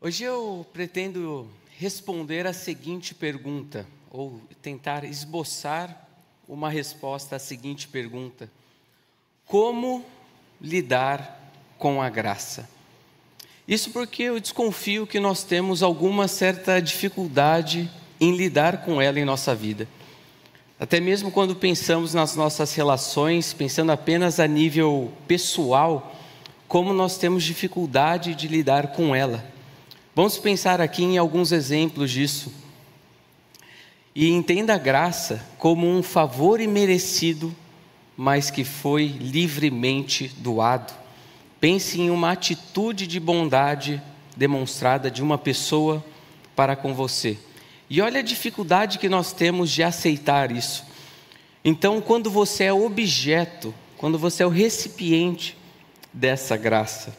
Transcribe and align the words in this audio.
Hoje 0.00 0.22
eu 0.22 0.64
pretendo 0.72 1.50
responder 1.76 2.46
a 2.46 2.52
seguinte 2.52 3.16
pergunta, 3.16 3.84
ou 4.12 4.40
tentar 4.62 5.02
esboçar 5.02 6.06
uma 6.48 6.70
resposta 6.70 7.34
à 7.34 7.38
seguinte 7.40 7.88
pergunta: 7.88 8.48
Como 9.44 10.04
lidar 10.60 11.52
com 11.78 12.00
a 12.00 12.08
graça? 12.08 12.70
Isso 13.66 13.90
porque 13.90 14.22
eu 14.22 14.38
desconfio 14.38 15.04
que 15.04 15.18
nós 15.18 15.42
temos 15.42 15.82
alguma 15.82 16.28
certa 16.28 16.80
dificuldade 16.80 17.90
em 18.20 18.36
lidar 18.36 18.84
com 18.84 19.02
ela 19.02 19.18
em 19.18 19.24
nossa 19.24 19.52
vida. 19.52 19.88
Até 20.78 21.00
mesmo 21.00 21.32
quando 21.32 21.56
pensamos 21.56 22.14
nas 22.14 22.36
nossas 22.36 22.72
relações, 22.72 23.52
pensando 23.52 23.90
apenas 23.90 24.38
a 24.38 24.46
nível 24.46 25.12
pessoal, 25.26 26.16
como 26.68 26.92
nós 26.92 27.18
temos 27.18 27.42
dificuldade 27.42 28.36
de 28.36 28.46
lidar 28.46 28.92
com 28.92 29.12
ela. 29.12 29.57
Vamos 30.18 30.36
pensar 30.36 30.80
aqui 30.80 31.04
em 31.04 31.16
alguns 31.16 31.52
exemplos 31.52 32.10
disso. 32.10 32.52
E 34.12 34.28
entenda 34.28 34.74
a 34.74 34.76
graça 34.76 35.46
como 35.58 35.86
um 35.86 36.02
favor 36.02 36.60
imerecido, 36.60 37.54
mas 38.16 38.50
que 38.50 38.64
foi 38.64 39.06
livremente 39.06 40.26
doado. 40.38 40.92
Pense 41.60 42.00
em 42.00 42.10
uma 42.10 42.32
atitude 42.32 43.06
de 43.06 43.20
bondade 43.20 44.02
demonstrada 44.36 45.08
de 45.08 45.22
uma 45.22 45.38
pessoa 45.38 46.04
para 46.56 46.74
com 46.74 46.92
você. 46.92 47.38
E 47.88 48.02
olha 48.02 48.18
a 48.18 48.24
dificuldade 48.24 48.98
que 48.98 49.08
nós 49.08 49.32
temos 49.32 49.70
de 49.70 49.84
aceitar 49.84 50.50
isso. 50.50 50.84
Então, 51.64 52.00
quando 52.00 52.28
você 52.28 52.64
é 52.64 52.72
objeto, 52.72 53.72
quando 53.96 54.18
você 54.18 54.42
é 54.42 54.46
o 54.46 54.50
recipiente 54.50 55.56
dessa 56.12 56.56
graça, 56.56 57.16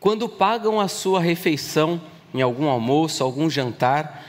quando 0.00 0.26
pagam 0.26 0.80
a 0.80 0.88
sua 0.88 1.20
refeição, 1.20 2.00
em 2.34 2.42
algum 2.42 2.68
almoço, 2.68 3.22
algum 3.22 3.48
jantar, 3.48 4.24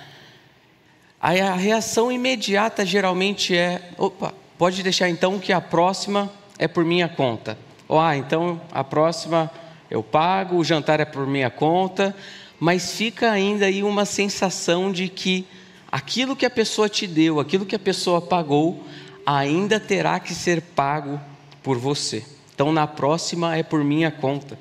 aí 1.19 1.41
a 1.41 1.55
reação 1.55 2.11
imediata 2.11 2.85
geralmente 2.85 3.57
é: 3.57 3.89
opa, 3.97 4.33
pode 4.57 4.83
deixar 4.83 5.09
então 5.09 5.39
que 5.39 5.51
a 5.51 5.59
próxima 5.59 6.31
é 6.59 6.67
por 6.67 6.85
minha 6.85 7.09
conta. 7.09 7.57
Ou, 7.87 7.99
ah, 7.99 8.15
então 8.15 8.61
a 8.71 8.83
próxima 8.83 9.51
eu 9.89 10.03
pago, 10.03 10.57
o 10.57 10.63
jantar 10.63 10.99
é 10.99 11.05
por 11.05 11.25
minha 11.25 11.49
conta, 11.49 12.15
mas 12.59 12.93
fica 12.93 13.31
ainda 13.31 13.65
aí 13.65 13.83
uma 13.83 14.05
sensação 14.05 14.91
de 14.91 15.09
que 15.09 15.45
aquilo 15.91 16.35
que 16.35 16.45
a 16.45 16.49
pessoa 16.49 16.87
te 16.87 17.07
deu, 17.07 17.39
aquilo 17.39 17.65
que 17.65 17.75
a 17.75 17.79
pessoa 17.79 18.21
pagou, 18.21 18.85
ainda 19.25 19.79
terá 19.79 20.19
que 20.19 20.33
ser 20.33 20.61
pago 20.61 21.19
por 21.63 21.77
você. 21.77 22.23
Então 22.53 22.71
na 22.71 22.87
próxima 22.87 23.55
é 23.55 23.63
por 23.63 23.83
minha 23.83 24.11
conta. 24.11 24.57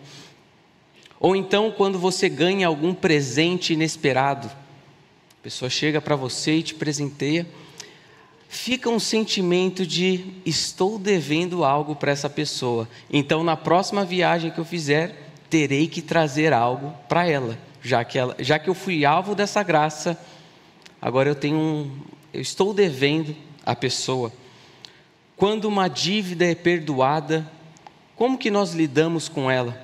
Ou 1.20 1.34
então, 1.34 1.70
quando 1.70 1.98
você 1.98 2.28
ganha 2.28 2.66
algum 2.66 2.92
presente 2.92 3.72
inesperado, 3.72 4.48
a 4.48 5.42
pessoa 5.42 5.70
chega 5.70 6.00
para 6.00 6.16
você 6.16 6.56
e 6.56 6.62
te 6.62 6.74
presenteia, 6.74 7.46
fica 8.48 8.88
um 8.88 9.00
sentimento 9.00 9.86
de 9.86 10.24
estou 10.44 10.98
devendo 10.98 11.64
algo 11.64 11.96
para 11.96 12.12
essa 12.12 12.30
pessoa. 12.30 12.88
Então, 13.10 13.42
na 13.42 13.56
próxima 13.56 14.04
viagem 14.04 14.50
que 14.50 14.58
eu 14.58 14.64
fizer, 14.64 15.30
terei 15.50 15.86
que 15.86 16.02
trazer 16.02 16.52
algo 16.52 16.92
para 17.08 17.28
ela, 17.28 17.58
já 17.82 18.04
que 18.04 18.18
ela, 18.18 18.34
já 18.38 18.58
que 18.58 18.68
eu 18.68 18.74
fui 18.74 19.04
alvo 19.04 19.34
dessa 19.34 19.62
graça, 19.62 20.18
agora 21.00 21.28
eu 21.28 21.34
tenho 21.34 21.56
um, 21.56 21.90
eu 22.32 22.40
estou 22.40 22.74
devendo 22.74 23.36
a 23.64 23.76
pessoa. 23.76 24.32
Quando 25.36 25.66
uma 25.66 25.88
dívida 25.88 26.44
é 26.44 26.54
perdoada, 26.54 27.48
como 28.16 28.38
que 28.38 28.50
nós 28.50 28.72
lidamos 28.72 29.28
com 29.28 29.50
ela? 29.50 29.83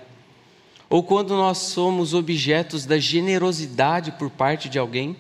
Ou 0.91 1.05
quando 1.05 1.37
nós 1.37 1.59
somos 1.59 2.13
objetos 2.13 2.85
da 2.85 2.99
generosidade 2.99 4.11
por 4.11 4.29
parte 4.29 4.69
de 4.69 4.77
alguém, 4.77 5.15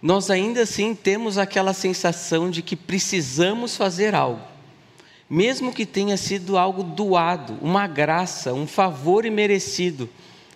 nós 0.00 0.30
ainda 0.30 0.62
assim 0.62 0.94
temos 0.94 1.36
aquela 1.36 1.74
sensação 1.74 2.48
de 2.48 2.62
que 2.62 2.76
precisamos 2.76 3.76
fazer 3.76 4.14
algo, 4.14 4.40
mesmo 5.28 5.72
que 5.72 5.84
tenha 5.84 6.16
sido 6.16 6.56
algo 6.56 6.84
doado, 6.84 7.58
uma 7.60 7.88
graça, 7.88 8.54
um 8.54 8.66
favor 8.66 9.26
imerecido, 9.26 10.08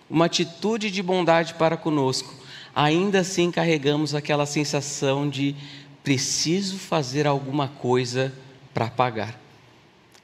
uma 0.09 0.25
atitude 0.25 0.89
de 0.89 1.03
bondade 1.03 1.53
para 1.55 1.75
conosco, 1.75 2.33
ainda 2.73 3.19
assim 3.19 3.51
carregamos 3.51 4.15
aquela 4.15 4.45
sensação 4.45 5.29
de 5.29 5.55
preciso 6.03 6.77
fazer 6.77 7.27
alguma 7.27 7.67
coisa 7.67 8.33
para 8.73 8.87
pagar. 8.87 9.46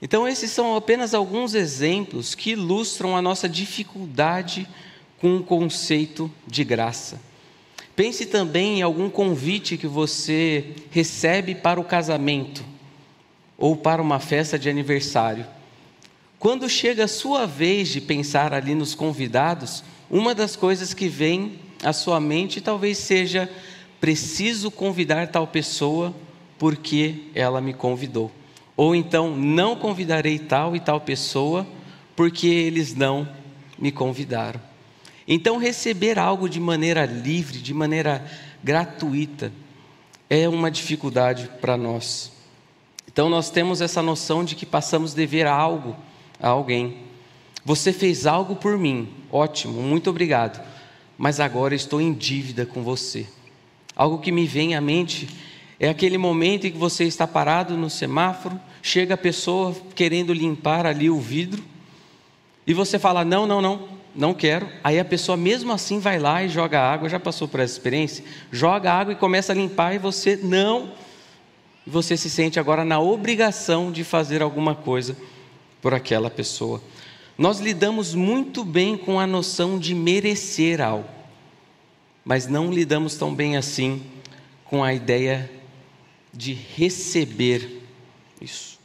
Então, 0.03 0.27
esses 0.27 0.51
são 0.51 0.75
apenas 0.75 1.13
alguns 1.13 1.55
exemplos 1.55 2.35
que 2.35 2.51
ilustram 2.51 3.15
a 3.15 3.21
nossa 3.21 3.47
dificuldade 3.47 4.67
com 5.17 5.37
o 5.37 5.43
conceito 5.43 6.29
de 6.45 6.65
graça. 6.65 7.21
Pense 7.95 8.25
também 8.25 8.79
em 8.79 8.81
algum 8.81 9.09
convite 9.09 9.77
que 9.77 9.87
você 9.87 10.75
recebe 10.91 11.55
para 11.55 11.79
o 11.79 11.85
casamento 11.85 12.65
ou 13.57 13.77
para 13.77 14.01
uma 14.01 14.19
festa 14.19 14.59
de 14.59 14.69
aniversário. 14.69 15.45
Quando 16.37 16.67
chega 16.67 17.05
a 17.05 17.07
sua 17.07 17.45
vez 17.45 17.87
de 17.87 18.01
pensar 18.01 18.53
ali 18.53 18.75
nos 18.75 18.93
convidados, 18.93 19.85
uma 20.11 20.35
das 20.35 20.57
coisas 20.57 20.93
que 20.93 21.07
vem 21.07 21.61
à 21.81 21.93
sua 21.93 22.19
mente 22.19 22.59
talvez 22.59 22.97
seja: 22.97 23.49
preciso 24.01 24.69
convidar 24.69 25.29
tal 25.29 25.47
pessoa 25.47 26.13
porque 26.59 27.27
ela 27.33 27.61
me 27.61 27.73
convidou. 27.73 28.29
Ou 28.75 28.95
então, 28.95 29.35
não 29.35 29.75
convidarei 29.75 30.39
tal 30.39 30.75
e 30.75 30.79
tal 30.79 30.99
pessoa, 30.99 31.65
porque 32.15 32.47
eles 32.47 32.95
não 32.95 33.27
me 33.77 33.91
convidaram. 33.91 34.59
Então, 35.27 35.57
receber 35.57 36.19
algo 36.19 36.49
de 36.49 36.59
maneira 36.59 37.05
livre, 37.05 37.59
de 37.59 37.73
maneira 37.73 38.25
gratuita, 38.63 39.51
é 40.29 40.49
uma 40.49 40.71
dificuldade 40.71 41.49
para 41.61 41.77
nós. 41.77 42.31
Então, 43.07 43.29
nós 43.29 43.49
temos 43.49 43.79
essa 43.79 44.01
noção 44.01 44.43
de 44.43 44.55
que 44.55 44.65
passamos 44.65 45.13
dever 45.13 45.45
algo 45.45 45.95
a 46.39 46.49
alguém. 46.49 46.97
Você 47.63 47.93
fez 47.93 48.25
algo 48.25 48.55
por 48.55 48.77
mim, 48.77 49.07
ótimo, 49.31 49.81
muito 49.81 50.09
obrigado, 50.09 50.61
mas 51.17 51.39
agora 51.39 51.73
estou 51.73 52.01
em 52.01 52.11
dívida 52.11 52.65
com 52.65 52.83
você. 52.83 53.25
Algo 53.95 54.17
que 54.17 54.31
me 54.31 54.45
vem 54.45 54.75
à 54.75 54.81
mente 54.81 55.29
é 55.79 55.89
aquele 55.89 56.17
momento 56.17 56.67
em 56.67 56.71
que 56.71 56.77
você 56.77 57.05
está 57.05 57.27
parado 57.27 57.75
no 57.75 57.89
semáforo, 57.89 58.59
chega 58.81 59.15
a 59.15 59.17
pessoa 59.17 59.75
querendo 59.95 60.33
limpar 60.33 60.85
ali 60.85 61.09
o 61.09 61.19
vidro, 61.19 61.63
e 62.65 62.73
você 62.73 62.97
fala: 62.97 63.25
Não, 63.25 63.45
não, 63.45 63.61
não, 63.61 63.87
não 64.15 64.33
quero. 64.33 64.67
Aí 64.83 64.99
a 64.99 65.05
pessoa, 65.05 65.35
mesmo 65.35 65.71
assim, 65.71 65.99
vai 65.99 66.19
lá 66.19 66.43
e 66.43 66.49
joga 66.49 66.79
água. 66.79 67.09
Já 67.09 67.19
passou 67.19 67.47
por 67.47 67.59
essa 67.59 67.73
experiência? 67.73 68.23
Joga 68.51 68.91
água 68.91 69.13
e 69.13 69.17
começa 69.17 69.51
a 69.51 69.55
limpar, 69.55 69.93
e 69.93 69.99
você 69.99 70.39
não. 70.41 70.91
E 71.85 71.89
você 71.89 72.15
se 72.15 72.29
sente 72.29 72.59
agora 72.59 72.85
na 72.85 72.99
obrigação 72.99 73.91
de 73.91 74.03
fazer 74.03 74.41
alguma 74.41 74.73
coisa 74.75 75.17
por 75.81 75.93
aquela 75.93 76.29
pessoa. 76.29 76.81
Nós 77.37 77.59
lidamos 77.59 78.13
muito 78.13 78.63
bem 78.63 78.95
com 78.95 79.19
a 79.19 79.27
noção 79.27 79.77
de 79.79 79.93
merecer 79.95 80.79
algo, 80.79 81.09
mas 82.23 82.47
não 82.47 82.71
lidamos 82.71 83.15
tão 83.15 83.33
bem 83.33 83.57
assim 83.57 84.03
com 84.63 84.83
a 84.83 84.93
ideia 84.93 85.49
de 86.33 86.53
receber 86.53 87.81
isso. 88.41 88.79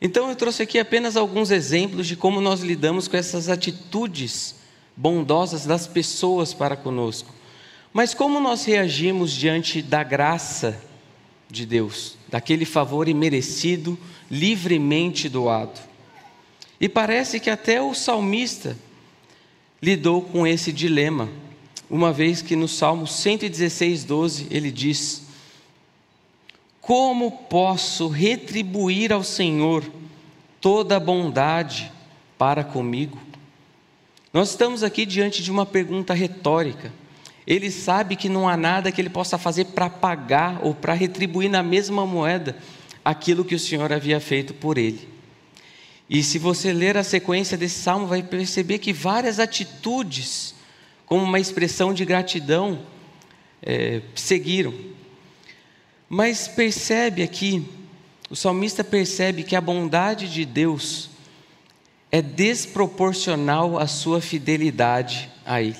Então 0.00 0.28
eu 0.28 0.36
trouxe 0.36 0.64
aqui 0.64 0.78
apenas 0.78 1.16
alguns 1.16 1.50
exemplos 1.50 2.06
de 2.06 2.16
como 2.16 2.40
nós 2.40 2.60
lidamos 2.60 3.08
com 3.08 3.16
essas 3.16 3.48
atitudes 3.48 4.56
bondosas 4.96 5.64
das 5.64 5.86
pessoas 5.86 6.52
para 6.52 6.76
conosco. 6.76 7.32
Mas 7.92 8.14
como 8.14 8.40
nós 8.40 8.64
reagimos 8.64 9.32
diante 9.32 9.80
da 9.80 10.02
graça 10.02 10.80
de 11.48 11.64
Deus, 11.64 12.16
daquele 12.28 12.64
favor 12.64 13.08
imerecido, 13.08 13.98
livremente 14.30 15.28
doado? 15.28 15.78
E 16.80 16.88
parece 16.88 17.38
que 17.38 17.50
até 17.50 17.80
o 17.80 17.94
salmista 17.94 18.76
lidou 19.80 20.22
com 20.22 20.46
esse 20.46 20.72
dilema, 20.72 21.28
uma 21.88 22.12
vez 22.12 22.42
que 22.42 22.56
no 22.56 22.66
Salmo 22.66 23.06
116, 23.06 24.04
12, 24.04 24.46
ele 24.50 24.70
diz: 24.70 25.21
como 26.82 27.30
posso 27.30 28.08
retribuir 28.08 29.12
ao 29.12 29.22
Senhor 29.22 29.84
toda 30.60 30.96
a 30.96 31.00
bondade 31.00 31.90
para 32.36 32.64
comigo? 32.64 33.18
Nós 34.32 34.50
estamos 34.50 34.82
aqui 34.82 35.06
diante 35.06 35.44
de 35.44 35.50
uma 35.50 35.64
pergunta 35.64 36.12
retórica. 36.12 36.92
Ele 37.46 37.70
sabe 37.70 38.16
que 38.16 38.28
não 38.28 38.48
há 38.48 38.56
nada 38.56 38.90
que 38.90 39.00
ele 39.00 39.08
possa 39.08 39.38
fazer 39.38 39.66
para 39.66 39.88
pagar 39.88 40.58
ou 40.62 40.74
para 40.74 40.92
retribuir 40.92 41.48
na 41.48 41.62
mesma 41.62 42.04
moeda 42.04 42.56
aquilo 43.04 43.44
que 43.44 43.54
o 43.54 43.60
Senhor 43.60 43.92
havia 43.92 44.18
feito 44.18 44.52
por 44.52 44.76
ele. 44.76 45.08
E 46.10 46.20
se 46.22 46.36
você 46.36 46.72
ler 46.72 46.96
a 46.96 47.04
sequência 47.04 47.56
desse 47.56 47.78
salmo, 47.78 48.08
vai 48.08 48.24
perceber 48.24 48.78
que 48.78 48.92
várias 48.92 49.38
atitudes, 49.38 50.54
como 51.06 51.22
uma 51.22 51.38
expressão 51.38 51.94
de 51.94 52.04
gratidão, 52.04 52.80
é, 53.62 54.02
seguiram. 54.16 54.74
Mas 56.14 56.46
percebe 56.46 57.22
aqui, 57.22 57.66
o 58.28 58.36
salmista 58.36 58.84
percebe 58.84 59.42
que 59.42 59.56
a 59.56 59.62
bondade 59.62 60.30
de 60.30 60.44
Deus 60.44 61.08
é 62.10 62.20
desproporcional 62.20 63.78
à 63.78 63.86
sua 63.86 64.20
fidelidade 64.20 65.30
a 65.42 65.62
Ele. 65.62 65.78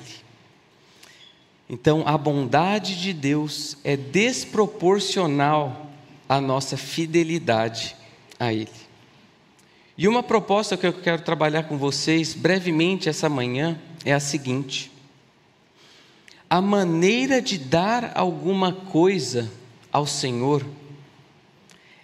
Então, 1.68 2.02
a 2.06 2.16
bondade 2.16 2.98
de 2.98 3.12
Deus 3.12 3.76
é 3.84 3.94
desproporcional 3.94 5.90
à 6.26 6.40
nossa 6.40 6.78
fidelidade 6.78 7.94
a 8.40 8.54
Ele. 8.54 8.70
E 9.98 10.08
uma 10.08 10.22
proposta 10.22 10.78
que 10.78 10.86
eu 10.86 10.94
quero 10.94 11.20
trabalhar 11.20 11.64
com 11.64 11.76
vocês 11.76 12.32
brevemente 12.32 13.06
essa 13.06 13.28
manhã 13.28 13.78
é 14.02 14.14
a 14.14 14.20
seguinte: 14.20 14.90
a 16.48 16.62
maneira 16.62 17.42
de 17.42 17.58
dar 17.58 18.12
alguma 18.14 18.72
coisa 18.72 19.60
ao 19.92 20.06
Senhor 20.06 20.64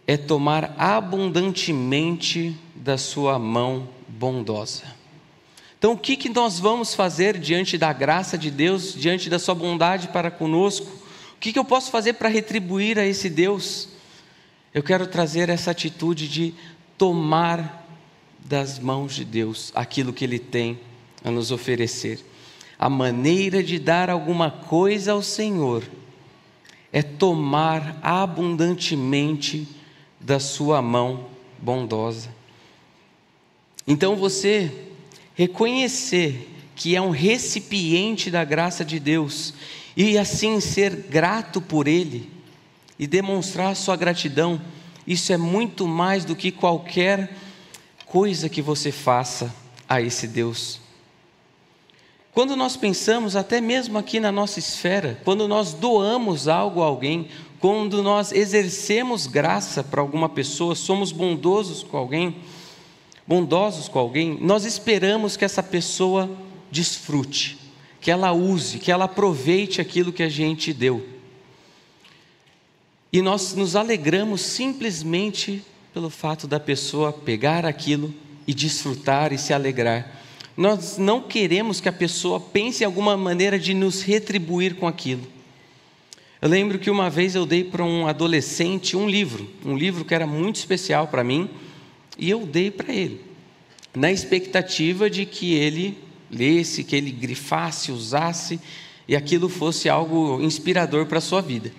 é 0.06 0.16
tomar 0.16 0.74
abundantemente 0.78 2.56
da 2.74 2.98
Sua 2.98 3.38
mão 3.38 3.88
bondosa. 4.06 4.84
Então, 5.78 5.92
o 5.92 5.98
que, 5.98 6.16
que 6.16 6.28
nós 6.28 6.58
vamos 6.58 6.94
fazer 6.94 7.38
diante 7.38 7.78
da 7.78 7.92
graça 7.92 8.36
de 8.36 8.50
Deus, 8.50 8.94
diante 8.94 9.30
da 9.30 9.38
Sua 9.38 9.54
bondade 9.54 10.08
para 10.08 10.30
conosco? 10.30 10.86
O 11.34 11.38
que, 11.38 11.52
que 11.52 11.58
eu 11.58 11.64
posso 11.64 11.90
fazer 11.90 12.14
para 12.14 12.28
retribuir 12.28 12.98
a 12.98 13.06
esse 13.06 13.30
Deus? 13.30 13.88
Eu 14.74 14.82
quero 14.82 15.06
trazer 15.06 15.48
essa 15.48 15.70
atitude 15.70 16.26
de 16.26 16.54
tomar 16.96 17.86
das 18.40 18.78
mãos 18.78 19.14
de 19.14 19.24
Deus 19.24 19.70
aquilo 19.74 20.12
que 20.12 20.24
Ele 20.24 20.38
tem 20.38 20.80
a 21.24 21.30
nos 21.30 21.52
oferecer. 21.52 22.24
A 22.78 22.88
maneira 22.88 23.62
de 23.62 23.78
dar 23.78 24.10
alguma 24.10 24.50
coisa 24.50 25.12
ao 25.12 25.22
Senhor 25.22 25.84
é 26.92 27.02
tomar 27.02 27.98
abundantemente 28.02 29.68
da 30.20 30.40
Sua 30.40 30.80
mão 30.80 31.26
bondosa. 31.58 32.30
Então 33.86 34.16
você 34.16 34.70
reconhecer 35.34 36.54
que 36.74 36.94
é 36.94 37.00
um 37.00 37.10
recipiente 37.10 38.30
da 38.30 38.44
graça 38.44 38.84
de 38.84 39.00
Deus 39.00 39.54
e 39.96 40.16
assim 40.16 40.60
ser 40.60 40.94
grato 40.94 41.60
por 41.60 41.88
Ele 41.88 42.30
e 42.98 43.06
demonstrar 43.06 43.74
sua 43.76 43.96
gratidão, 43.96 44.60
isso 45.06 45.32
é 45.32 45.36
muito 45.36 45.86
mais 45.86 46.24
do 46.24 46.36
que 46.36 46.52
qualquer 46.52 47.34
coisa 48.06 48.48
que 48.48 48.60
você 48.60 48.92
faça 48.92 49.54
a 49.88 50.00
esse 50.00 50.26
Deus. 50.26 50.80
Quando 52.38 52.54
nós 52.54 52.76
pensamos, 52.76 53.34
até 53.34 53.60
mesmo 53.60 53.98
aqui 53.98 54.20
na 54.20 54.30
nossa 54.30 54.60
esfera, 54.60 55.20
quando 55.24 55.48
nós 55.48 55.74
doamos 55.74 56.46
algo 56.46 56.80
a 56.80 56.86
alguém, 56.86 57.26
quando 57.58 58.00
nós 58.00 58.30
exercemos 58.30 59.26
graça 59.26 59.82
para 59.82 60.00
alguma 60.00 60.28
pessoa, 60.28 60.76
somos 60.76 61.10
bondosos 61.10 61.82
com 61.82 61.96
alguém, 61.96 62.36
bondosos 63.26 63.88
com 63.88 63.98
alguém, 63.98 64.38
nós 64.40 64.64
esperamos 64.64 65.36
que 65.36 65.44
essa 65.44 65.64
pessoa 65.64 66.30
desfrute, 66.70 67.58
que 68.00 68.08
ela 68.08 68.30
use, 68.30 68.78
que 68.78 68.92
ela 68.92 69.06
aproveite 69.06 69.80
aquilo 69.80 70.12
que 70.12 70.22
a 70.22 70.28
gente 70.28 70.72
deu. 70.72 71.04
E 73.12 73.20
nós 73.20 73.52
nos 73.56 73.74
alegramos 73.74 74.42
simplesmente 74.42 75.60
pelo 75.92 76.08
fato 76.08 76.46
da 76.46 76.60
pessoa 76.60 77.12
pegar 77.12 77.66
aquilo 77.66 78.14
e 78.46 78.54
desfrutar 78.54 79.32
e 79.32 79.38
se 79.38 79.52
alegrar. 79.52 80.17
Nós 80.58 80.98
não 80.98 81.22
queremos 81.22 81.80
que 81.80 81.88
a 81.88 81.92
pessoa 81.92 82.40
pense 82.40 82.82
em 82.82 82.84
alguma 82.84 83.16
maneira 83.16 83.60
de 83.60 83.72
nos 83.72 84.02
retribuir 84.02 84.74
com 84.74 84.88
aquilo. 84.88 85.22
Eu 86.42 86.48
lembro 86.48 86.80
que 86.80 86.90
uma 86.90 87.08
vez 87.08 87.36
eu 87.36 87.46
dei 87.46 87.62
para 87.62 87.84
um 87.84 88.08
adolescente 88.08 88.96
um 88.96 89.08
livro, 89.08 89.48
um 89.64 89.76
livro 89.76 90.04
que 90.04 90.12
era 90.12 90.26
muito 90.26 90.56
especial 90.56 91.06
para 91.06 91.22
mim, 91.22 91.48
e 92.18 92.28
eu 92.28 92.44
dei 92.44 92.72
para 92.72 92.92
ele, 92.92 93.20
na 93.94 94.10
expectativa 94.10 95.08
de 95.08 95.24
que 95.24 95.54
ele 95.54 95.96
lesse, 96.28 96.82
que 96.82 96.96
ele 96.96 97.12
grifasse, 97.12 97.92
usasse 97.92 98.58
e 99.06 99.14
aquilo 99.14 99.48
fosse 99.48 99.88
algo 99.88 100.42
inspirador 100.42 101.06
para 101.06 101.18
a 101.18 101.20
sua 101.20 101.40
vida. 101.40 101.70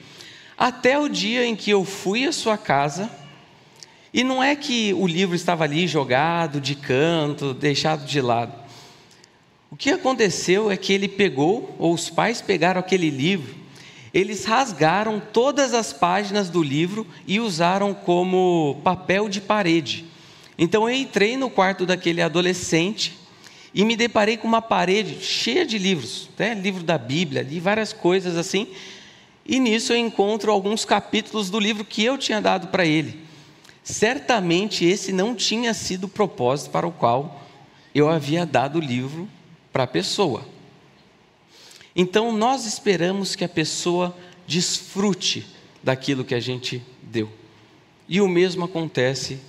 Até 0.57 0.97
o 0.97 1.09
dia 1.09 1.45
em 1.45 1.53
que 1.53 1.69
eu 1.69 1.83
fui 1.83 2.23
à 2.23 2.31
sua 2.31 2.57
casa, 2.57 3.11
e 4.13 4.23
não 4.23 4.41
é 4.41 4.55
que 4.55 4.93
o 4.93 5.05
livro 5.05 5.35
estava 5.35 5.65
ali 5.65 5.85
jogado 5.85 6.61
de 6.61 6.75
canto, 6.75 7.53
deixado 7.53 8.05
de 8.05 8.21
lado. 8.21 8.68
O 9.71 9.75
que 9.75 9.91
aconteceu 9.91 10.71
é 10.71 10.75
que 10.75 10.91
ele 10.91 11.07
pegou, 11.07 11.75
ou 11.77 11.93
os 11.93 12.09
pais 12.09 12.41
pegaram 12.41 12.79
aquele 12.79 13.09
livro, 13.09 13.55
eles 14.11 14.43
rasgaram 14.45 15.21
todas 15.21 15.75
as 15.75 15.93
páginas 15.93 16.49
do 16.49 16.63
livro 16.63 17.05
e 17.27 17.39
usaram 17.39 17.93
como 17.93 18.81
papel 18.83 19.29
de 19.29 19.39
parede. 19.39 20.05
Então 20.57 20.89
eu 20.89 20.95
entrei 20.95 21.37
no 21.37 21.49
quarto 21.49 21.85
daquele 21.85 22.21
adolescente 22.21 23.15
e 23.71 23.85
me 23.85 23.95
deparei 23.95 24.37
com 24.37 24.47
uma 24.47 24.61
parede 24.61 25.23
cheia 25.23 25.63
de 25.63 25.77
livros, 25.77 26.27
até 26.33 26.55
livro 26.55 26.83
da 26.83 26.97
Bíblia, 26.97 27.43
li 27.43 27.59
várias 27.59 27.93
coisas 27.93 28.35
assim. 28.35 28.67
E 29.45 29.59
nisso 29.59 29.93
eu 29.93 29.97
encontro 29.97 30.51
alguns 30.51 30.83
capítulos 30.83 31.51
do 31.51 31.59
livro 31.59 31.85
que 31.85 32.03
eu 32.03 32.17
tinha 32.17 32.41
dado 32.41 32.69
para 32.69 32.85
ele. 32.85 33.19
Certamente 33.83 34.83
esse 34.83 35.13
não 35.13 35.35
tinha 35.35 35.75
sido 35.75 36.05
o 36.05 36.09
propósito 36.09 36.71
para 36.71 36.87
o 36.87 36.91
qual 36.91 37.43
eu 37.93 38.09
havia 38.09 38.45
dado 38.45 38.77
o 38.77 38.81
livro 38.81 39.29
para 39.71 39.83
a 39.83 39.87
pessoa. 39.87 40.45
Então 41.95 42.31
nós 42.31 42.65
esperamos 42.65 43.35
que 43.35 43.43
a 43.43 43.49
pessoa 43.49 44.15
desfrute 44.47 45.45
daquilo 45.83 46.23
que 46.23 46.35
a 46.35 46.39
gente 46.39 46.83
deu. 47.01 47.29
E 48.07 48.21
o 48.21 48.27
mesmo 48.27 48.65
acontece 48.65 49.39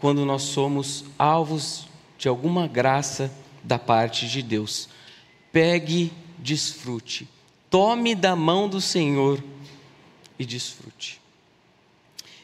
quando 0.00 0.24
nós 0.24 0.42
somos 0.42 1.04
alvos 1.18 1.86
de 2.18 2.28
alguma 2.28 2.66
graça 2.66 3.32
da 3.62 3.78
parte 3.78 4.28
de 4.28 4.42
Deus. 4.42 4.88
Pegue, 5.52 6.12
desfrute. 6.38 7.28
Tome 7.70 8.14
da 8.14 8.34
mão 8.34 8.68
do 8.68 8.80
Senhor 8.80 9.42
e 10.38 10.44
desfrute. 10.44 11.20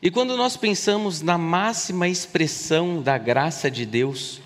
E 0.03 0.11
quando 0.11 0.37
nós 0.37 0.57
pensamos 0.57 1.23
na 1.23 1.39
máxima 1.39 2.07
expressão 2.07 3.01
da 3.01 3.17
graça 3.17 3.71
de 3.71 3.87
Deus, 3.87 4.41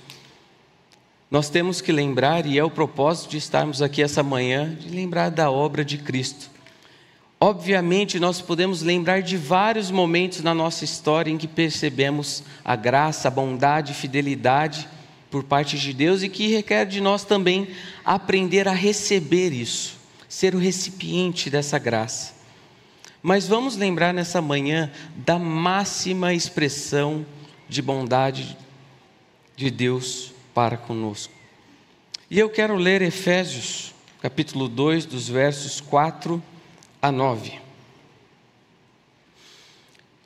nós 1.30 1.50
temos 1.50 1.82
que 1.82 1.92
lembrar, 1.92 2.46
e 2.46 2.58
é 2.58 2.64
o 2.64 2.70
propósito 2.70 3.30
de 3.30 3.36
estarmos 3.36 3.82
aqui 3.82 4.02
essa 4.02 4.22
manhã, 4.22 4.74
de 4.74 4.88
lembrar 4.88 5.30
da 5.30 5.50
obra 5.50 5.84
de 5.84 5.98
Cristo. 5.98 6.50
Obviamente, 7.38 8.18
nós 8.18 8.40
podemos 8.40 8.82
lembrar 8.82 9.20
de 9.20 9.36
vários 9.36 9.90
momentos 9.90 10.42
na 10.42 10.54
nossa 10.54 10.84
história 10.84 11.30
em 11.30 11.36
que 11.36 11.46
percebemos 11.46 12.42
a 12.64 12.74
graça, 12.74 13.28
a 13.28 13.30
bondade, 13.30 13.92
a 13.92 13.94
fidelidade 13.94 14.88
por 15.30 15.44
parte 15.44 15.78
de 15.78 15.92
Deus 15.92 16.22
e 16.22 16.30
que 16.30 16.48
requer 16.48 16.86
de 16.86 17.00
nós 17.00 17.24
também 17.24 17.68
aprender 18.04 18.66
a 18.66 18.72
receber 18.72 19.52
isso, 19.52 19.98
ser 20.28 20.54
o 20.54 20.58
recipiente 20.58 21.50
dessa 21.50 21.78
graça. 21.78 22.34
Mas 23.22 23.46
vamos 23.46 23.76
lembrar 23.76 24.14
nessa 24.14 24.40
manhã 24.40 24.90
da 25.14 25.38
máxima 25.38 26.32
expressão 26.32 27.26
de 27.68 27.82
bondade 27.82 28.56
de 29.54 29.70
Deus 29.70 30.37
para 30.58 30.76
conosco. 30.76 31.32
E 32.28 32.36
eu 32.36 32.50
quero 32.50 32.74
ler 32.74 33.00
Efésios, 33.00 33.94
capítulo 34.20 34.68
2, 34.68 35.06
dos 35.06 35.28
versos 35.28 35.80
4 35.80 36.42
a 37.00 37.12
9. 37.12 37.60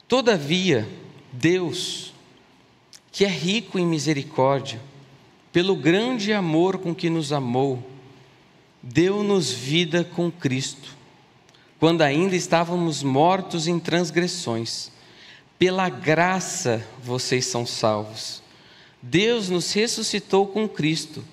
Todavia, 0.09 0.89
Deus, 1.31 2.15
que 3.13 3.27
é 3.27 3.29
rico 3.29 3.79
em 3.79 3.87
misericórdia, 3.87 4.81
pelo 5.53 5.77
grande 5.77 6.33
amor 6.33 6.79
com 6.79 6.95
que 6.95 7.11
nos 7.11 7.31
amou, 7.31 7.87
deu-nos 8.83 9.51
vida 9.51 10.03
com 10.03 10.31
Cristo, 10.31 10.97
quando 11.79 12.01
ainda 12.01 12.35
estávamos 12.35 13.03
mortos 13.03 13.67
em 13.67 13.79
transgressões. 13.79 14.91
Pela 15.59 15.91
graça 15.91 16.83
vocês 17.05 17.45
são 17.45 17.67
salvos. 17.67 18.42
Deus 19.03 19.49
nos 19.49 19.73
ressuscitou 19.73 20.47
com 20.47 20.69
Cristo 20.69 21.25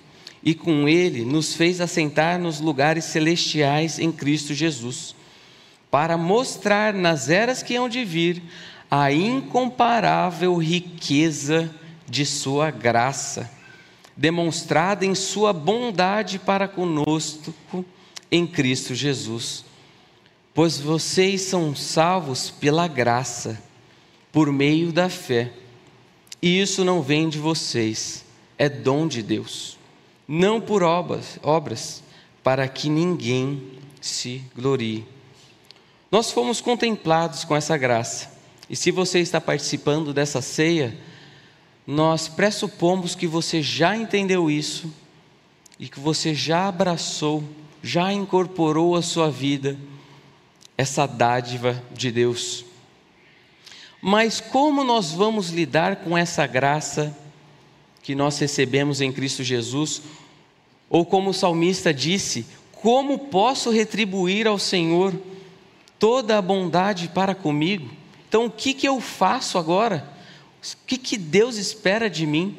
e 0.42 0.54
com 0.54 0.88
Ele 0.88 1.24
nos 1.24 1.54
fez 1.54 1.80
assentar 1.80 2.38
nos 2.38 2.60
lugares 2.60 3.04
celestiais 3.04 3.98
em 3.98 4.10
Cristo 4.10 4.52
Jesus 4.52 5.14
para 5.90 6.16
mostrar 6.16 6.94
nas 6.94 7.28
eras 7.28 7.62
que 7.62 7.76
hão 7.76 7.88
de 7.88 8.04
vir 8.04 8.42
a 8.90 9.12
incomparável 9.12 10.56
riqueza 10.56 11.70
de 12.08 12.26
Sua 12.26 12.70
graça, 12.70 13.50
demonstrada 14.16 15.04
em 15.04 15.14
Sua 15.14 15.52
bondade 15.52 16.38
para 16.38 16.68
conosco 16.68 17.54
em 18.30 18.46
Cristo 18.46 18.94
Jesus. 18.94 19.64
Pois 20.54 20.78
vocês 20.78 21.42
são 21.42 21.74
salvos 21.74 22.50
pela 22.50 22.88
graça, 22.88 23.62
por 24.32 24.52
meio 24.52 24.92
da 24.92 25.08
fé. 25.08 25.52
E 26.42 26.60
isso 26.60 26.84
não 26.84 27.02
vem 27.02 27.28
de 27.28 27.38
vocês, 27.38 28.24
é 28.56 28.68
dom 28.68 29.06
de 29.06 29.22
Deus, 29.22 29.78
não 30.26 30.60
por 30.60 30.82
obras, 30.82 31.38
obras 31.42 32.02
para 32.42 32.66
que 32.66 32.88
ninguém 32.88 33.62
se 34.00 34.42
glorie. 34.56 35.06
Nós 36.10 36.30
fomos 36.30 36.60
contemplados 36.60 37.44
com 37.44 37.54
essa 37.54 37.76
graça. 37.76 38.30
E 38.68 38.74
se 38.74 38.90
você 38.90 39.18
está 39.18 39.40
participando 39.40 40.14
dessa 40.14 40.40
ceia, 40.40 40.96
nós 41.86 42.28
pressupomos 42.28 43.14
que 43.14 43.26
você 43.26 43.62
já 43.62 43.96
entendeu 43.96 44.50
isso 44.50 44.92
e 45.78 45.88
que 45.88 46.00
você 46.00 46.34
já 46.34 46.68
abraçou 46.68 47.44
já 47.82 48.12
incorporou 48.12 48.96
à 48.96 49.02
sua 49.02 49.30
vida 49.30 49.76
essa 50.76 51.06
dádiva 51.06 51.82
de 51.92 52.10
Deus. 52.10 52.64
Mas 54.00 54.40
como 54.40 54.82
nós 54.82 55.12
vamos 55.12 55.50
lidar 55.50 55.96
com 55.96 56.16
essa 56.16 56.46
graça 56.46 57.16
que 58.02 58.14
nós 58.14 58.38
recebemos 58.38 59.00
em 59.00 59.12
Cristo 59.12 59.44
Jesus? 59.44 60.02
Ou 60.88 61.04
como 61.04 61.30
o 61.30 61.34
salmista 61.34 61.92
disse, 61.92 62.46
como 62.72 63.18
posso 63.18 63.70
retribuir 63.70 64.46
ao 64.46 64.58
Senhor 64.58 65.14
toda 65.98 66.38
a 66.38 66.42
bondade 66.42 67.08
para 67.08 67.34
comigo? 67.34 67.90
Então, 68.28 68.46
o 68.46 68.50
que, 68.50 68.72
que 68.72 68.88
eu 68.88 69.00
faço 69.00 69.58
agora? 69.58 70.08
O 70.62 70.86
que, 70.86 70.96
que 70.96 71.18
Deus 71.18 71.56
espera 71.56 72.08
de 72.08 72.24
mim? 72.26 72.56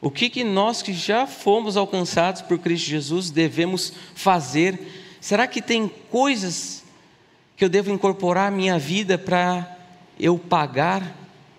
O 0.00 0.10
que, 0.10 0.30
que 0.30 0.44
nós 0.44 0.82
que 0.82 0.92
já 0.92 1.26
fomos 1.26 1.76
alcançados 1.76 2.42
por 2.42 2.58
Cristo 2.58 2.88
Jesus 2.88 3.30
devemos 3.30 3.92
fazer? 4.14 4.78
Será 5.20 5.46
que 5.46 5.60
tem 5.60 5.88
coisas 6.10 6.84
que 7.56 7.64
eu 7.64 7.68
devo 7.68 7.90
incorporar 7.90 8.48
à 8.48 8.50
minha 8.50 8.78
vida 8.78 9.16
para 9.18 9.73
eu 10.18 10.38
pagar 10.38 11.16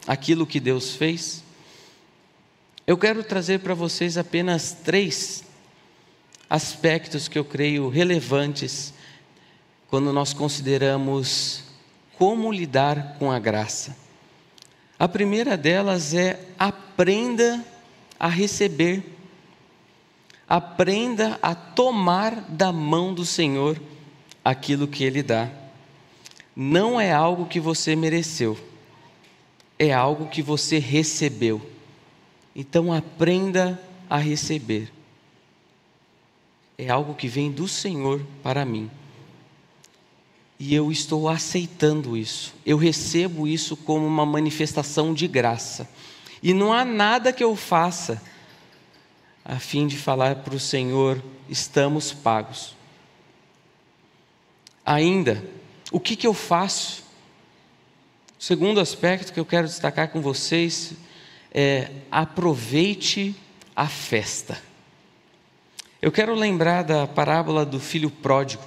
aquilo 0.08 0.46
que 0.46 0.60
Deus 0.60 0.96
fez? 0.96 1.44
Eu 2.88 2.98
quero 2.98 3.24
trazer 3.24 3.60
para 3.60 3.74
vocês 3.74 4.18
apenas 4.18 4.72
três 4.84 5.44
aspectos 6.50 7.28
que 7.28 7.38
eu 7.38 7.44
creio 7.44 7.90
relevantes 7.90 8.94
quando 9.90 10.14
nós 10.14 10.34
consideramos 10.34 11.64
como 12.18 12.52
lidar 12.52 13.16
com 13.18 13.32
a 13.32 13.40
graça. 13.40 13.96
A 14.98 15.08
primeira 15.08 15.58
delas 15.58 16.14
é 16.14 16.40
aprenda 16.58 17.64
a 18.20 18.28
receber, 18.28 19.04
aprenda 20.48 21.38
a 21.42 21.54
tomar 21.54 22.42
da 22.50 22.72
mão 22.72 23.14
do 23.14 23.26
Senhor 23.26 23.82
aquilo 24.44 24.88
que 24.88 25.04
Ele 25.04 25.22
dá. 25.22 25.50
Não 26.56 27.00
é 27.00 27.12
algo 27.12 27.46
que 27.46 27.60
você 27.60 27.96
mereceu, 27.96 28.58
é 29.78 29.92
algo 29.92 30.28
que 30.28 30.42
você 30.42 30.80
recebeu. 30.80 31.62
Então 32.56 32.94
aprenda 32.94 33.80
a 34.10 34.18
receber 34.18 34.92
é 36.78 36.90
algo 36.90 37.14
que 37.14 37.28
vem 37.28 37.52
do 37.52 37.68
Senhor 37.68 38.26
para 38.44 38.66
mim. 38.66 38.90
E 40.60 40.74
eu 40.74 40.92
estou 40.92 41.28
aceitando 41.28 42.16
isso. 42.16 42.54
Eu 42.66 42.78
recebo 42.78 43.48
isso 43.48 43.76
como 43.76 44.06
uma 44.06 44.26
manifestação 44.26 45.14
de 45.14 45.28
graça. 45.28 45.90
E 46.42 46.54
não 46.54 46.72
há 46.72 46.86
nada 46.86 47.34
que 47.34 47.44
eu 47.44 47.56
faça 47.56 48.22
a 49.44 49.60
fim 49.60 49.88
de 49.88 49.98
falar 49.98 50.38
para 50.38 50.56
o 50.56 50.60
Senhor: 50.60 51.22
estamos 51.50 52.14
pagos. 52.14 52.76
Ainda, 54.86 55.44
o 55.92 56.00
que, 56.00 56.16
que 56.16 56.26
eu 56.26 56.34
faço? 56.34 57.04
O 58.40 58.44
segundo 58.44 58.80
aspecto 58.80 59.32
que 59.32 59.40
eu 59.40 59.46
quero 59.46 59.68
destacar 59.68 60.10
com 60.10 60.22
vocês 60.22 60.94
é 61.54 61.90
aproveite 62.12 63.36
a 63.76 63.88
festa. 63.88 64.62
Eu 66.02 66.12
quero 66.12 66.36
lembrar 66.36 66.84
da 66.84 67.08
parábola 67.08 67.66
do 67.66 67.80
filho 67.80 68.10
pródigo. 68.10 68.64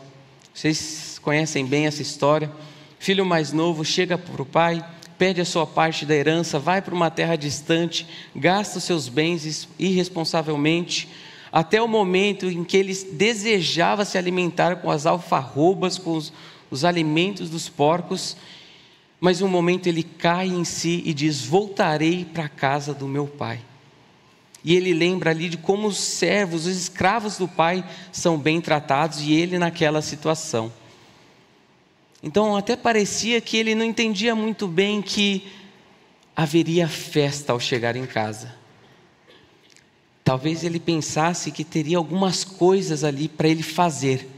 Vocês 0.55 1.21
conhecem 1.23 1.65
bem 1.65 1.87
essa 1.87 2.03
história. 2.03 2.51
Filho 2.99 3.25
mais 3.25 3.53
novo 3.53 3.85
chega 3.85 4.19
para 4.19 4.43
o 4.43 4.47
pai, 4.47 4.85
pede 5.17 5.41
a 5.41 5.45
sua 5.45 5.67
parte 5.67 6.05
da 6.05 6.15
herança, 6.15 6.59
vai 6.59 6.83
para 6.83 6.95
uma 6.95 7.11
terra 7.11 7.37
distante, 7.37 8.07
gasta 8.35 8.79
os 8.79 8.85
seus 8.85 9.09
bens 9.09 9.69
irresponsavelmente, 9.79 11.09
até 11.53 11.81
o 11.81 11.87
momento 11.87 12.47
em 12.51 12.65
que 12.65 12.77
ele 12.77 12.95
desejava 13.13 14.05
se 14.05 14.19
alimentar 14.19 14.77
com 14.77 14.91
as 14.91 15.07
alfarrobas, 15.07 15.97
com 15.99 16.17
os, 16.17 16.33
os 16.71 16.85
alimentos 16.85 17.51
dos 17.51 17.69
porcos, 17.69 18.37
mas 19.21 19.43
um 19.43 19.49
momento 19.49 19.87
ele 19.87 20.03
cai 20.03 20.47
em 20.47 20.65
si 20.65 21.03
e 21.05 21.13
diz: 21.13 21.45
Voltarei 21.45 22.25
para 22.25 22.45
a 22.45 22.49
casa 22.49 22.95
do 22.95 23.09
meu 23.09 23.27
pai. 23.27 23.61
E 24.65 24.75
ele 24.75 24.93
lembra 24.93 25.31
ali 25.31 25.49
de 25.49 25.57
como 25.57 25.89
os 25.89 25.99
servos, 25.99 26.67
os 26.67 26.77
escravos 26.77 27.39
do 27.39 27.47
pai 27.47 27.85
são 28.11 28.37
bem 28.37 28.61
tratados 28.61 29.21
e 29.21 29.33
ele 29.33 29.59
naquela 29.59 30.03
situação. 30.03 30.73
Então 32.23 32.57
até 32.57 32.77
parecia 32.77 33.41
que 33.41 33.57
ele 33.57 33.75
não 33.75 33.85
entendia 33.85 34.35
muito 34.35 34.67
bem 34.67 35.01
que 35.01 35.47
haveria 36.35 36.89
festa 36.89 37.53
ao 37.53 37.61
chegar 37.61 37.97
em 37.97 38.07
casa. 38.07 38.55
Talvez 40.25 40.63
ele 40.63 40.79
pensasse 40.79 41.51
que 41.51 41.65
teria 41.65 41.97
algumas 41.97 42.45
coisas 42.45 43.03
ali 43.03 43.29
para 43.29 43.49
ele 43.49 43.63
fazer, 43.63 44.29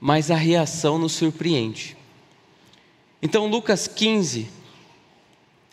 mas 0.00 0.30
a 0.30 0.36
reação 0.36 0.98
nos 0.98 1.12
surpreende. 1.12 1.96
Então, 3.20 3.46
Lucas 3.46 3.88
15, 3.88 4.48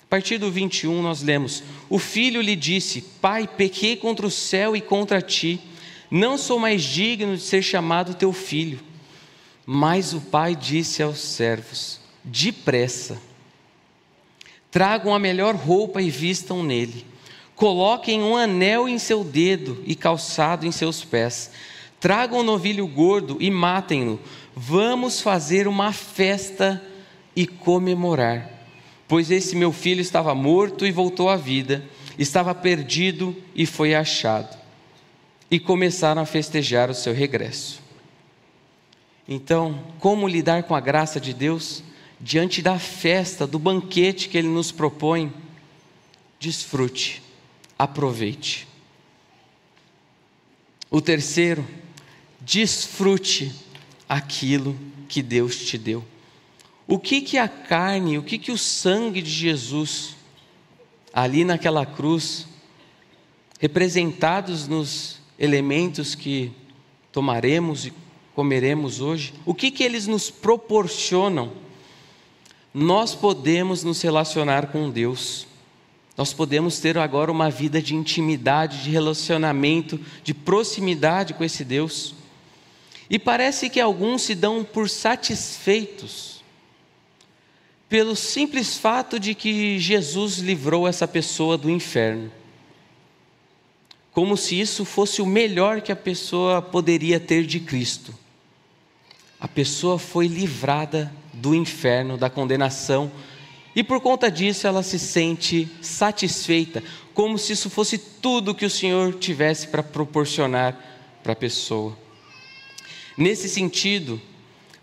a 0.01 0.05
partir 0.07 0.37
do 0.37 0.51
21 0.51 1.01
nós 1.01 1.21
lemos: 1.21 1.63
O 1.89 1.99
filho 1.99 2.41
lhe 2.41 2.55
disse: 2.55 3.01
Pai, 3.01 3.47
pequei 3.47 3.95
contra 3.95 4.25
o 4.25 4.31
céu 4.31 4.75
e 4.75 4.81
contra 4.81 5.21
ti, 5.21 5.59
não 6.09 6.37
sou 6.37 6.59
mais 6.59 6.83
digno 6.83 7.35
de 7.35 7.41
ser 7.41 7.61
chamado 7.61 8.15
teu 8.15 8.31
filho. 8.31 8.79
Mas 9.65 10.13
o 10.13 10.21
pai 10.21 10.55
disse 10.55 11.01
aos 11.01 11.19
servos: 11.19 11.99
Depressa, 12.23 13.21
tragam 14.69 15.13
a 15.13 15.19
melhor 15.19 15.55
roupa 15.55 16.01
e 16.01 16.09
vistam 16.09 16.63
nele. 16.63 17.05
Coloquem 17.55 18.21
um 18.21 18.35
anel 18.35 18.89
em 18.89 18.99
seu 18.99 19.23
dedo 19.23 19.81
e 19.85 19.95
calçado 19.95 20.67
em 20.67 20.71
seus 20.71 21.03
pés. 21.03 21.51
Tragam 21.99 22.39
um 22.39 22.43
novilho 22.43 22.87
gordo 22.87 23.37
e 23.39 23.49
matem-no. 23.49 24.19
Vamos 24.55 25.21
fazer 25.21 25.67
uma 25.67 25.91
festa 25.91 26.81
e 27.35 27.45
comemorar 27.45 28.55
Pois 29.07 29.29
esse 29.29 29.55
meu 29.55 29.71
filho 29.71 30.01
estava 30.01 30.33
morto 30.33 30.85
e 30.85 30.91
voltou 30.91 31.29
à 31.29 31.35
vida, 31.35 31.83
estava 32.17 32.55
perdido 32.55 33.35
e 33.53 33.65
foi 33.65 33.93
achado. 33.93 34.57
E 35.49 35.59
começaram 35.59 36.21
a 36.21 36.25
festejar 36.25 36.89
o 36.89 36.95
seu 36.95 37.13
regresso. 37.13 37.79
Então, 39.27 39.83
como 39.99 40.27
lidar 40.27 40.63
com 40.63 40.75
a 40.75 40.79
graça 40.79 41.19
de 41.19 41.33
Deus 41.33 41.83
diante 42.19 42.61
da 42.61 42.79
festa, 42.79 43.45
do 43.45 43.59
banquete 43.59 44.27
que 44.27 44.37
Ele 44.37 44.47
nos 44.47 44.71
propõe? 44.71 45.31
Desfrute, 46.39 47.21
aproveite. 47.77 48.67
O 50.89 50.99
terceiro, 50.99 51.65
desfrute 52.45 53.51
aquilo 54.07 54.77
que 55.09 55.21
Deus 55.21 55.57
te 55.57 55.77
deu. 55.77 56.05
O 56.87 56.99
que 56.99 57.21
que 57.21 57.37
a 57.37 57.47
carne, 57.47 58.17
o 58.17 58.23
que 58.23 58.37
que 58.37 58.51
o 58.51 58.57
sangue 58.57 59.21
de 59.21 59.31
Jesus 59.31 60.15
ali 61.11 61.43
naquela 61.43 61.85
cruz, 61.85 62.47
representados 63.59 64.67
nos 64.67 65.19
elementos 65.39 66.13
que 66.13 66.51
tomaremos 67.11 67.87
e 67.87 67.93
comeremos 68.35 68.99
hoje, 68.99 69.33
o 69.45 69.53
que 69.53 69.71
que 69.71 69.83
eles 69.83 70.05
nos 70.05 70.29
proporcionam? 70.29 71.53
Nós 72.73 73.15
podemos 73.15 73.83
nos 73.83 74.01
relacionar 74.01 74.67
com 74.67 74.89
Deus. 74.89 75.47
Nós 76.17 76.33
podemos 76.33 76.79
ter 76.79 76.97
agora 76.97 77.31
uma 77.31 77.49
vida 77.49 77.81
de 77.81 77.95
intimidade, 77.95 78.83
de 78.83 78.89
relacionamento, 78.89 79.99
de 80.23 80.33
proximidade 80.33 81.33
com 81.33 81.43
esse 81.43 81.63
Deus. 81.63 82.14
E 83.09 83.19
parece 83.19 83.69
que 83.69 83.79
alguns 83.79 84.23
se 84.23 84.35
dão 84.35 84.63
por 84.63 84.89
satisfeitos 84.89 86.35
pelo 87.87 88.15
simples 88.15 88.77
fato 88.77 89.19
de 89.19 89.35
que 89.35 89.79
Jesus 89.79 90.39
livrou 90.39 90.87
essa 90.87 91.07
pessoa 91.07 91.57
do 91.57 91.69
inferno. 91.69 92.31
Como 94.11 94.35
se 94.35 94.59
isso 94.59 94.83
fosse 94.83 95.21
o 95.21 95.25
melhor 95.25 95.81
que 95.81 95.91
a 95.91 95.95
pessoa 95.95 96.61
poderia 96.61 97.19
ter 97.19 97.45
de 97.45 97.59
Cristo. 97.59 98.13
A 99.39 99.47
pessoa 99.47 99.99
foi 99.99 100.27
livrada 100.27 101.13
do 101.33 101.53
inferno, 101.53 102.17
da 102.17 102.29
condenação, 102.29 103.11
e 103.75 103.83
por 103.83 103.99
conta 103.99 104.31
disso 104.31 104.65
ela 104.65 104.81
se 104.81 104.97
sente 104.97 105.67
satisfeita, 105.81 106.81
como 107.13 107.37
se 107.37 107.53
isso 107.53 107.69
fosse 107.69 107.97
tudo 107.97 108.55
que 108.55 108.65
o 108.65 108.69
Senhor 108.69 109.13
tivesse 109.15 109.67
para 109.67 109.83
proporcionar 109.83 110.77
para 111.21 111.33
a 111.33 111.35
pessoa. 111.35 112.04
Nesse 113.17 113.47
sentido, 113.47 114.21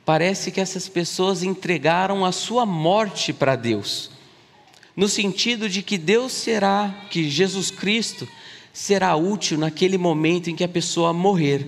Parece 0.04 0.50
que 0.50 0.60
essas 0.60 0.88
pessoas 0.88 1.42
entregaram 1.42 2.24
a 2.24 2.32
sua 2.32 2.66
morte 2.66 3.32
para 3.32 3.54
Deus, 3.54 4.10
no 4.96 5.08
sentido 5.08 5.68
de 5.68 5.80
que 5.80 5.96
Deus 5.96 6.32
será, 6.32 7.06
que 7.08 7.30
Jesus 7.30 7.70
Cristo 7.70 8.26
será 8.72 9.14
útil 9.14 9.56
naquele 9.58 9.96
momento 9.96 10.50
em 10.50 10.56
que 10.56 10.64
a 10.64 10.68
pessoa 10.68 11.12
morrer. 11.12 11.64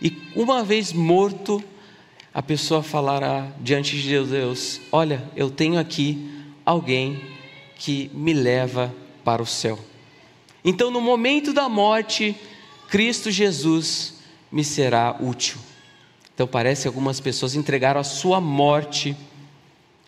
E 0.00 0.16
uma 0.34 0.64
vez 0.64 0.92
morto, 0.94 1.62
a 2.32 2.42
pessoa 2.42 2.82
falará 2.82 3.52
diante 3.60 4.00
de 4.00 4.24
Deus: 4.24 4.80
Olha, 4.90 5.22
eu 5.36 5.50
tenho 5.50 5.78
aqui 5.78 6.30
alguém 6.64 7.20
que 7.76 8.10
me 8.14 8.32
leva 8.32 8.94
para 9.22 9.42
o 9.42 9.46
céu. 9.46 9.78
Então, 10.64 10.90
no 10.90 11.02
momento 11.02 11.52
da 11.52 11.68
morte, 11.68 12.34
Cristo 12.88 13.30
Jesus 13.30 14.14
me 14.50 14.64
será 14.64 15.16
útil. 15.20 15.58
Então 16.34 16.46
parece 16.46 16.82
que 16.82 16.88
algumas 16.88 17.20
pessoas 17.20 17.54
entregaram 17.54 18.00
a 18.00 18.04
sua 18.04 18.40
morte 18.40 19.16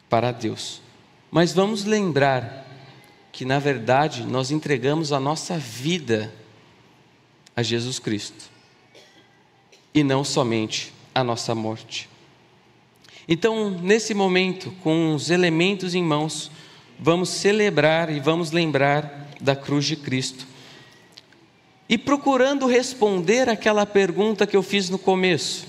para 0.09 0.33
Deus. 0.33 0.81
Mas 1.31 1.53
vamos 1.53 1.85
lembrar 1.85 2.65
que 3.33 3.45
na 3.45 3.59
verdade 3.59 4.25
nós 4.25 4.51
entregamos 4.51 5.13
a 5.13 5.19
nossa 5.19 5.59
vida 5.59 6.33
a 7.57 7.63
Jesus 7.63 7.99
Cristo 7.99 8.51
e 9.93 10.03
não 10.03 10.25
somente 10.25 10.93
a 11.15 11.23
nossa 11.23 11.55
morte. 11.55 12.09
Então, 13.27 13.71
nesse 13.71 14.13
momento, 14.13 14.71
com 14.83 15.15
os 15.15 15.31
elementos 15.31 15.95
em 15.95 16.03
mãos, 16.03 16.51
vamos 16.99 17.29
celebrar 17.31 18.11
e 18.11 18.21
vamos 18.21 18.51
lembrar 18.51 19.31
da 19.41 19.57
cruz 19.57 19.85
de 19.87 19.97
Cristo. 19.97 20.47
E 21.89 21.97
procurando 21.97 22.67
responder 22.67 23.49
aquela 23.49 23.87
pergunta 23.87 24.47
que 24.47 24.57
eu 24.57 24.63
fiz 24.63 24.91
no 24.91 24.99
começo: 24.99 25.67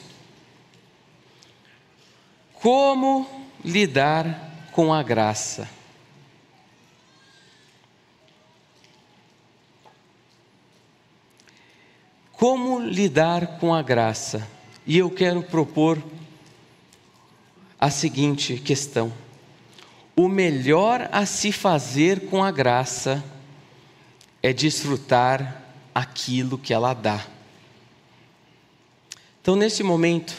Como 2.65 3.29
lidar 3.63 4.69
com 4.71 4.91
a 4.91 5.03
graça? 5.03 5.69
Como 12.31 12.79
lidar 12.79 13.59
com 13.59 13.71
a 13.71 13.83
graça? 13.83 14.47
E 14.83 14.97
eu 14.97 15.11
quero 15.11 15.43
propor 15.43 16.03
a 17.79 17.91
seguinte 17.91 18.57
questão: 18.57 19.13
o 20.15 20.27
melhor 20.27 21.07
a 21.11 21.23
se 21.27 21.51
fazer 21.51 22.31
com 22.31 22.43
a 22.43 22.49
graça 22.49 23.23
é 24.41 24.51
desfrutar 24.51 25.61
aquilo 25.93 26.57
que 26.57 26.73
ela 26.73 26.95
dá. 26.95 27.23
Então, 29.39 29.55
nesse 29.55 29.83
momento, 29.83 30.33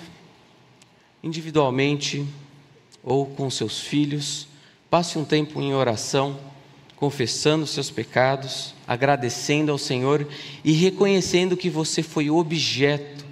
individualmente 1.26 2.24
ou 3.02 3.26
com 3.26 3.50
seus 3.50 3.80
filhos, 3.80 4.46
passe 4.88 5.18
um 5.18 5.24
tempo 5.24 5.60
em 5.60 5.74
oração, 5.74 6.38
confessando 6.94 7.66
seus 7.66 7.90
pecados, 7.90 8.74
agradecendo 8.86 9.72
ao 9.72 9.78
Senhor 9.78 10.26
e 10.64 10.72
reconhecendo 10.72 11.56
que 11.56 11.68
você 11.68 12.02
foi 12.02 12.30
objeto, 12.30 13.24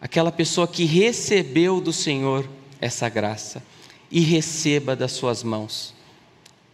aquela 0.00 0.30
pessoa 0.30 0.68
que 0.68 0.84
recebeu 0.84 1.80
do 1.80 1.92
Senhor 1.92 2.48
essa 2.80 3.08
graça 3.08 3.62
e 4.10 4.20
receba 4.20 4.94
das 4.94 5.12
suas 5.12 5.42
mãos 5.42 5.94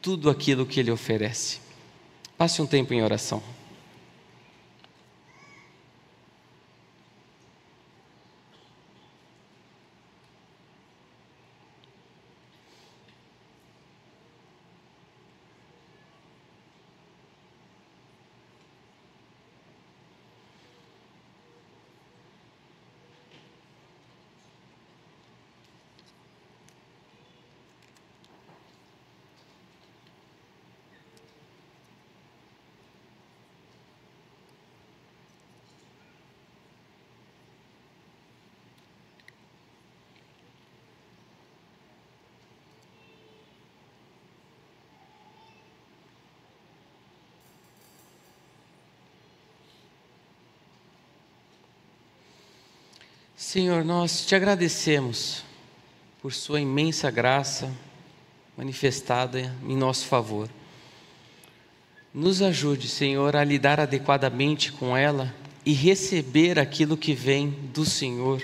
tudo 0.02 0.28
aquilo 0.28 0.66
que 0.66 0.80
Ele 0.80 0.90
oferece. 0.90 1.60
Passe 2.36 2.60
um 2.60 2.66
tempo 2.66 2.92
em 2.92 3.02
oração. 3.02 3.40
Senhor, 53.52 53.84
nós 53.84 54.24
te 54.24 54.34
agradecemos 54.34 55.44
por 56.22 56.32
Sua 56.32 56.58
imensa 56.58 57.10
graça 57.10 57.70
manifestada 58.56 59.54
em 59.68 59.76
nosso 59.76 60.06
favor. 60.06 60.48
Nos 62.14 62.40
ajude, 62.40 62.88
Senhor, 62.88 63.36
a 63.36 63.44
lidar 63.44 63.78
adequadamente 63.78 64.72
com 64.72 64.96
ela 64.96 65.34
e 65.66 65.74
receber 65.74 66.58
aquilo 66.58 66.96
que 66.96 67.12
vem 67.12 67.50
do 67.74 67.84
Senhor 67.84 68.42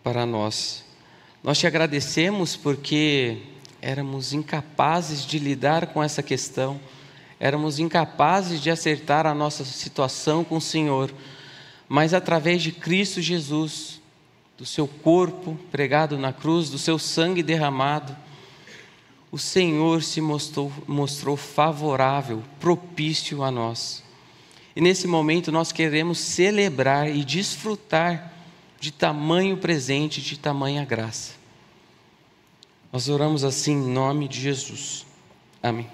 para 0.00 0.24
nós. 0.24 0.84
Nós 1.42 1.58
te 1.58 1.66
agradecemos 1.66 2.54
porque 2.54 3.38
éramos 3.82 4.32
incapazes 4.32 5.26
de 5.26 5.40
lidar 5.40 5.88
com 5.88 6.00
essa 6.00 6.22
questão, 6.22 6.80
éramos 7.40 7.80
incapazes 7.80 8.62
de 8.62 8.70
acertar 8.70 9.26
a 9.26 9.34
nossa 9.34 9.64
situação 9.64 10.44
com 10.44 10.58
o 10.58 10.60
Senhor 10.60 11.12
mas 11.92 12.14
através 12.14 12.62
de 12.62 12.70
Cristo 12.70 13.20
Jesus, 13.20 14.00
do 14.56 14.64
seu 14.64 14.86
corpo 14.86 15.58
pregado 15.72 16.16
na 16.16 16.32
cruz, 16.32 16.70
do 16.70 16.78
seu 16.78 17.00
sangue 17.00 17.42
derramado, 17.42 18.16
o 19.32 19.36
Senhor 19.36 20.00
se 20.00 20.20
mostrou, 20.20 20.72
mostrou 20.86 21.36
favorável, 21.36 22.44
propício 22.60 23.42
a 23.42 23.50
nós. 23.50 24.04
E 24.76 24.80
nesse 24.80 25.08
momento 25.08 25.50
nós 25.50 25.72
queremos 25.72 26.18
celebrar 26.20 27.10
e 27.10 27.24
desfrutar 27.24 28.34
de 28.78 28.92
tamanho 28.92 29.56
presente, 29.56 30.22
de 30.22 30.38
tamanha 30.38 30.84
graça. 30.84 31.34
Nós 32.92 33.08
oramos 33.08 33.42
assim 33.42 33.72
em 33.72 33.92
nome 33.92 34.28
de 34.28 34.40
Jesus. 34.40 35.04
Amém. 35.60 35.88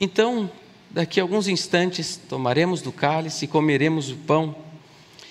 Então, 0.00 0.50
daqui 0.90 1.20
a 1.20 1.22
alguns 1.22 1.48
instantes 1.48 2.20
tomaremos 2.28 2.82
do 2.82 2.90
cálice 2.92 3.44
e 3.44 3.48
comeremos 3.48 4.10
o 4.10 4.16
pão. 4.16 4.54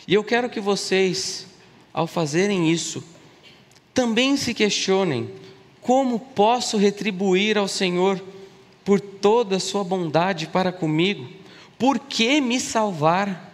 E 0.08 0.14
eu 0.14 0.24
quero 0.24 0.50
que 0.50 0.60
vocês, 0.60 1.46
ao 1.94 2.08
fazerem 2.08 2.72
isso, 2.72 3.04
também 3.94 4.38
se 4.38 4.54
questionem: 4.54 5.30
como 5.82 6.20
posso 6.20 6.78
retribuir 6.78 7.58
ao 7.58 7.68
Senhor 7.68 8.24
por 8.84 9.00
toda 9.00 9.58
a 9.58 9.60
sua 9.60 9.84
bondade 9.84 10.48
para 10.48 10.72
comigo? 10.72 11.30
Por 11.78 12.00
que 12.00 12.42
me 12.42 12.60
salvar? 12.60 13.48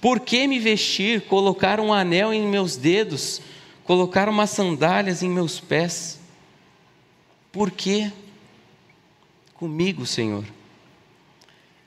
Por 0.00 0.20
que 0.20 0.46
me 0.46 0.58
vestir, 0.58 1.22
colocar 1.22 1.78
um 1.78 1.92
anel 1.92 2.32
em 2.32 2.46
meus 2.46 2.76
dedos, 2.76 3.40
colocar 3.84 4.28
umas 4.28 4.50
sandálias 4.50 5.22
em 5.22 5.28
meus 5.28 5.60
pés? 5.60 6.18
Por 7.52 7.70
que 7.70 8.10
comigo, 9.54 10.06
Senhor? 10.06 10.44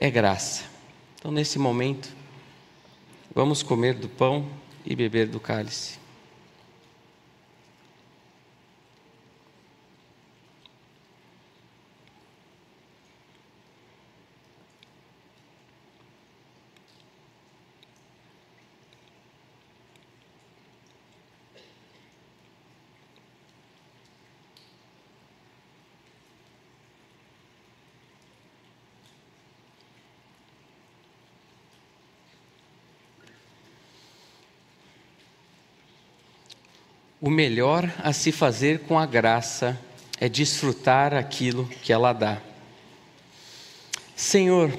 É 0.04 0.12
graça. 0.12 0.66
Então, 1.18 1.32
nesse 1.32 1.58
momento, 1.58 2.14
vamos 3.34 3.64
comer 3.64 3.94
do 3.94 4.10
pão 4.10 4.46
e 4.86 4.98
beber 4.98 5.30
do 5.30 5.40
cálice. 5.40 5.98
O 37.24 37.30
melhor 37.30 37.90
a 38.00 38.12
se 38.12 38.34
fazer 38.34 38.80
com 38.80 39.00
a 39.00 39.06
graça 39.06 39.80
é 40.20 40.28
desfrutar 40.28 41.14
aquilo 41.14 41.66
que 41.82 41.94
ela 41.94 42.12
dá. 42.12 42.42
Senhor, 44.14 44.78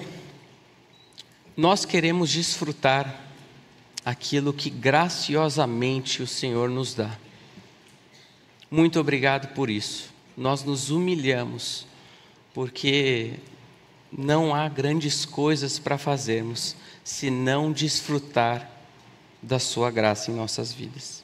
nós 1.56 1.86
queremos 1.86 2.30
desfrutar 2.30 3.18
aquilo 4.04 4.52
que 4.52 4.68
graciosamente 4.68 6.22
o 6.22 6.26
Senhor 6.26 6.68
nos 6.68 6.92
dá. 6.92 7.16
Muito 8.70 9.00
obrigado 9.00 9.54
por 9.54 9.70
isso. 9.70 10.12
Nós 10.36 10.62
nos 10.62 10.90
humilhamos, 10.90 11.86
porque 12.52 13.36
não 14.12 14.54
há 14.54 14.68
grandes 14.68 15.24
coisas 15.24 15.78
para 15.78 15.96
fazermos 15.96 16.76
se 17.02 17.30
não 17.30 17.72
desfrutar 17.72 18.70
da 19.42 19.58
Sua 19.58 19.90
graça 19.90 20.30
em 20.30 20.34
nossas 20.34 20.74
vidas. 20.74 21.23